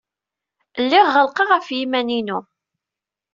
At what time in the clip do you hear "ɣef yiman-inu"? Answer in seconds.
1.51-2.39